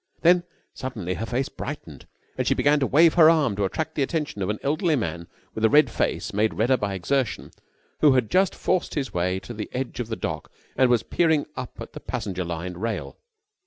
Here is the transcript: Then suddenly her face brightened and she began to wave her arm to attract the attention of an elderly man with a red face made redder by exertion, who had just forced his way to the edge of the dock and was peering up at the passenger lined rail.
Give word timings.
Then 0.23 0.45
suddenly 0.73 1.13
her 1.13 1.27
face 1.27 1.47
brightened 1.47 2.07
and 2.35 2.47
she 2.47 2.55
began 2.55 2.79
to 2.79 2.87
wave 2.87 3.13
her 3.13 3.29
arm 3.29 3.55
to 3.57 3.65
attract 3.65 3.93
the 3.93 4.01
attention 4.01 4.41
of 4.41 4.49
an 4.49 4.57
elderly 4.63 4.95
man 4.95 5.27
with 5.53 5.63
a 5.63 5.69
red 5.69 5.91
face 5.91 6.33
made 6.33 6.55
redder 6.55 6.75
by 6.75 6.95
exertion, 6.95 7.51
who 7.99 8.13
had 8.13 8.31
just 8.31 8.55
forced 8.55 8.95
his 8.95 9.13
way 9.13 9.39
to 9.41 9.53
the 9.53 9.69
edge 9.73 9.99
of 9.99 10.07
the 10.07 10.15
dock 10.15 10.51
and 10.75 10.89
was 10.89 11.03
peering 11.03 11.45
up 11.55 11.79
at 11.79 11.93
the 11.93 11.99
passenger 11.99 12.43
lined 12.43 12.81
rail. 12.81 13.15